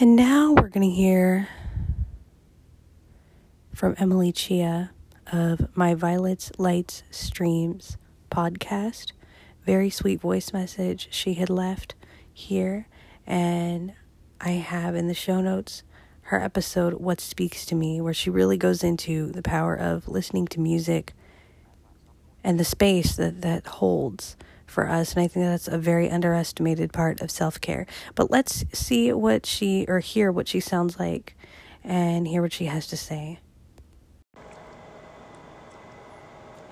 [0.00, 1.46] And now we're going to hear
[3.74, 4.92] from Emily Chia
[5.30, 7.98] of My Violets, Lights, Streams
[8.30, 9.12] podcast.
[9.66, 11.96] Very sweet voice message she had left
[12.32, 12.88] here.
[13.26, 13.92] And
[14.40, 15.82] I have in the show notes
[16.22, 20.46] her episode, What Speaks to Me, where she really goes into the power of listening
[20.46, 21.12] to music
[22.42, 24.38] and the space that that holds
[24.70, 25.14] for us.
[25.14, 27.86] And I think that's a very underestimated part of self care.
[28.14, 31.36] But let's see what she, or hear what she sounds like
[31.84, 33.40] and hear what she has to say.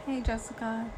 [0.06, 0.90] Hey, Jessica.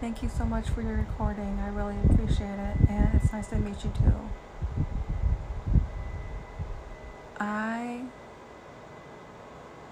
[0.00, 1.60] Thank you so much for your recording.
[1.60, 2.76] I really appreciate it.
[2.88, 4.12] And it's nice to meet you too.
[7.38, 8.02] I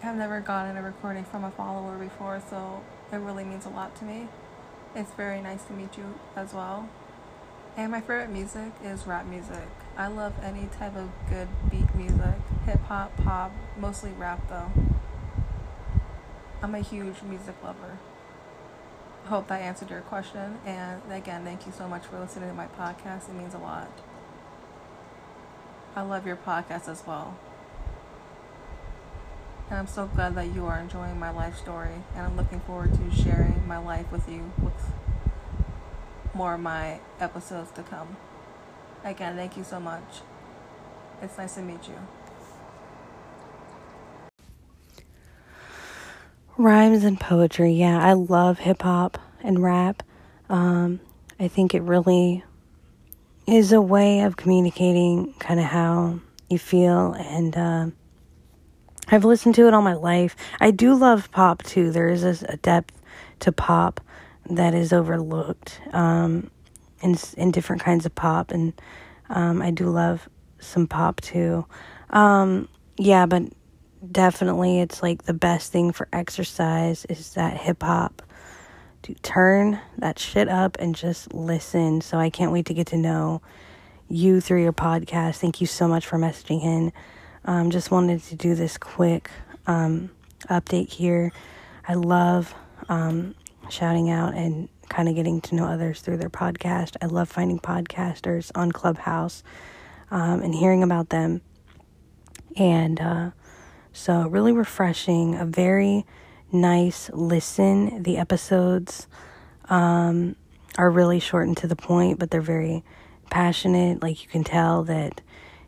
[0.00, 2.82] have never gotten a recording from a follower before, so
[3.12, 4.28] it really means a lot to me.
[4.94, 6.88] It's very nice to meet you as well.
[7.76, 9.68] And my favorite music is rap music.
[9.96, 12.34] I love any type of good beat music,
[12.66, 14.70] hip hop, pop, mostly rap though.
[16.62, 17.98] I'm a huge music lover.
[19.26, 20.58] Hope that answered your question.
[20.66, 23.28] And again, thank you so much for listening to my podcast.
[23.28, 23.90] It means a lot.
[25.94, 27.36] I love your podcast as well.
[29.70, 31.94] And I'm so glad that you are enjoying my life story.
[32.16, 34.74] And I'm looking forward to sharing my life with you with
[36.34, 38.16] more of my episodes to come.
[39.04, 40.22] Again, thank you so much.
[41.22, 41.94] It's nice to meet you.
[46.58, 47.72] Rhymes and poetry.
[47.72, 50.02] Yeah, I love hip hop and rap.
[50.48, 50.98] Um,
[51.38, 52.42] I think it really
[53.46, 56.18] is a way of communicating kind of how
[56.48, 57.56] you feel and.
[57.56, 57.86] Uh,
[59.10, 60.36] I've listened to it all my life.
[60.60, 61.90] I do love pop too.
[61.90, 62.94] There is a, depth
[63.40, 64.00] to pop
[64.48, 66.50] that is overlooked um,
[67.02, 68.72] in in different kinds of pop, and
[69.28, 71.66] um, I do love some pop too.
[72.10, 73.44] Um, yeah, but
[74.10, 78.22] definitely, it's like the best thing for exercise is that hip hop.
[79.04, 82.02] To turn that shit up and just listen.
[82.02, 83.40] So I can't wait to get to know
[84.08, 85.36] you through your podcast.
[85.36, 86.92] Thank you so much for messaging in.
[87.44, 89.30] Um, just wanted to do this quick
[89.66, 90.10] um,
[90.48, 91.32] update here.
[91.86, 92.54] I love
[92.88, 93.34] um,
[93.70, 96.96] shouting out and kind of getting to know others through their podcast.
[97.00, 99.42] I love finding podcasters on Clubhouse
[100.10, 101.40] um, and hearing about them.
[102.56, 103.30] And uh,
[103.92, 106.04] so, really refreshing, a very
[106.52, 108.02] nice listen.
[108.02, 109.06] The episodes
[109.68, 110.36] um,
[110.76, 112.84] are really short and to the point, but they're very
[113.30, 114.02] passionate.
[114.02, 115.20] Like you can tell that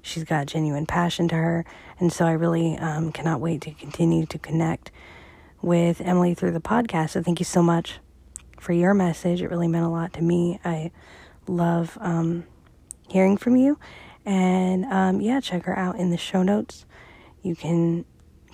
[0.03, 1.65] she's got genuine passion to her.
[1.99, 4.91] And so I really um, cannot wait to continue to connect
[5.63, 7.11] with Emily through the podcast.
[7.11, 8.01] So thank you so much
[8.61, 9.41] for your message.
[9.41, 10.61] It really meant a lot to me.
[10.65, 10.91] I
[11.47, 12.45] love um,
[13.09, 13.79] hearing from you.
[14.25, 16.84] And um, yeah, check her out in the show notes.
[17.43, 18.05] You can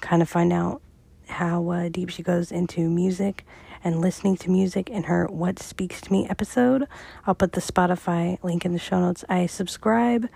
[0.01, 0.83] kind of find out
[1.29, 3.45] how uh, deep she goes into music
[3.85, 6.87] and listening to music in her What Speaks to Me episode.
[7.27, 9.25] I'll put the Spotify link in the show notes.
[9.29, 10.29] I subscribe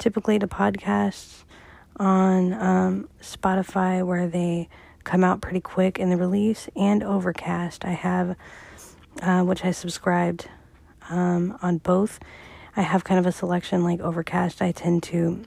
[0.00, 1.44] typically to podcasts
[1.96, 4.68] on um, Spotify where they
[5.04, 7.84] come out pretty quick in the release and Overcast.
[7.84, 8.36] I have,
[9.22, 10.48] uh, which I subscribed
[11.08, 12.18] um, on both.
[12.76, 14.62] I have kind of a selection like Overcast.
[14.62, 15.44] I tend to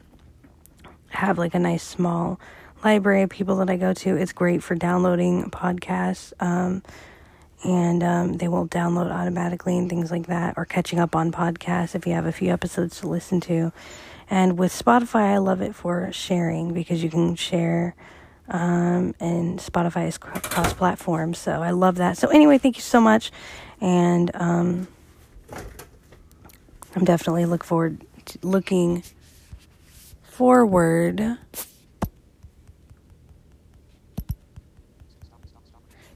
[1.10, 2.40] have like a nice small
[2.84, 4.16] library of people that I go to.
[4.16, 6.34] It's great for downloading podcasts.
[6.40, 6.84] Um,
[7.64, 11.96] and um, they will download automatically and things like that, or catching up on podcasts
[11.96, 13.72] if you have a few episodes to listen to.
[14.30, 17.96] And with Spotify, I love it for sharing because you can share,
[18.50, 21.34] um, and Spotify is cross platform.
[21.34, 22.18] So I love that.
[22.18, 23.32] So, anyway, thank you so much.
[23.80, 24.88] And um,
[26.96, 28.06] I'm definitely look forward
[28.42, 29.04] looking
[30.24, 31.38] forward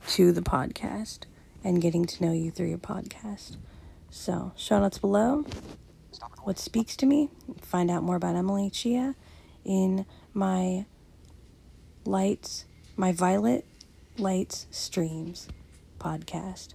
[0.08, 1.25] to the podcast
[1.63, 3.57] and getting to know you through your podcast.
[4.09, 5.45] So, show notes below
[6.44, 7.29] what speaks to me.
[7.62, 9.16] Find out more about Emily Chia
[9.66, 10.85] in my
[12.05, 12.66] lights,
[12.96, 13.66] my violet
[14.17, 15.47] lights streams
[15.99, 16.73] podcast.